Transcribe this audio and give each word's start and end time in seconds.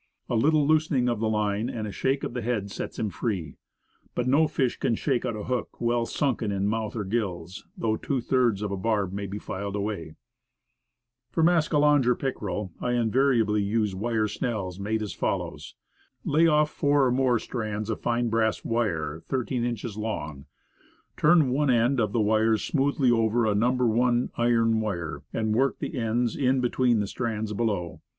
A 0.29 0.35
little 0.35 0.65
loosening 0.65 1.07
of 1.07 1.19
the 1.19 1.29
line 1.29 1.69
and 1.69 1.83
one 1.83 1.91
shake 1.91 2.23
of 2.23 2.33
the 2.33 2.41
head 2.41 2.71
sets 2.71 2.97
him 2.97 3.11
free. 3.11 3.57
But 4.15 4.25
no 4.25 4.47
fish 4.47 4.77
can 4.77 4.95
shake 4.95 5.25
out 5.27 5.35
a 5.35 5.43
hook 5.43 5.79
well 5.79 6.07
sunken 6.07 6.51
in 6.51 6.65
mouth 6.65 6.95
or 6.95 7.03
gills, 7.03 7.67
though 7.77 7.97
two 7.97 8.19
thirds 8.19 8.63
of 8.63 8.71
the 8.71 8.77
barb 8.77 9.15
be 9.15 9.37
filed 9.37 9.75
away. 9.75 10.15
For 11.29 11.43
mascalonge 11.43 12.07
or 12.07 12.15
pickerel 12.15 12.71
I 12.81 12.93
invariably 12.93 13.61
use 13.61 13.93
wire 13.93 14.23
Frog 14.23 14.23
Bait 14.23 14.23
and 14.23 14.23
Gangs. 14.23 14.33
59 14.33 14.39
snells 14.49 14.79
made 14.79 15.01
as 15.03 15.13
follows: 15.13 15.75
Lay 16.25 16.47
off 16.47 16.71
four 16.71 17.05
or 17.05 17.11
more 17.11 17.37
strands 17.37 17.91
of 17.91 18.01
fine 18.01 18.29
brass 18.29 18.65
wire 18.65 19.21
13 19.27 19.63
inches 19.63 19.97
long; 19.97 20.47
turn 21.15 21.51
one 21.51 21.69
end 21.69 21.99
of 21.99 22.11
the 22.11 22.17
u 22.19 22.25
Vj 22.25 22.27
J 22.27 22.33
u 22.33 22.33
FROG 22.33 22.39
BAIT. 22.39 22.39
THREE 22.39 22.39
HOOK 22.39 22.47
GANGS. 22.47 22.49
wires 22.49 22.63
smoothly 22.63 23.11
over 23.11 23.45
a 23.45 23.53
No. 23.53 23.71
1 23.71 24.31
iron 24.35 24.79
wire, 24.81 25.21
and 25.31 25.53
work 25.53 25.77
the 25.77 25.95
ends 25.95 26.35
in 26.35 26.59
between 26.59 26.99
the 27.01 27.05
strands 27.05 27.53
below. 27.53 28.01